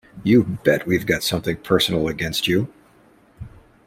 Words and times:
You 0.23 0.57
Bet 0.63 0.87
We've 0.87 1.05
Got 1.05 1.21
Something 1.21 1.57
Personal 1.57 2.07
Against 2.07 2.47
You! 2.47 2.73